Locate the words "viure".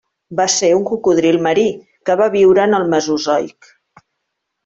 2.39-2.65